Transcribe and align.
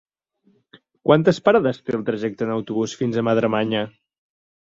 Quantes 1.09 1.39
parades 1.49 1.81
té 1.89 1.95
el 1.99 2.07
trajecte 2.07 2.45
en 2.47 2.55
autobús 2.55 2.97
fins 3.03 3.21
a 3.23 3.27
Madremanya? 3.29 3.85